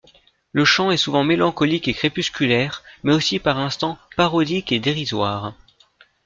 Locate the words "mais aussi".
3.03-3.37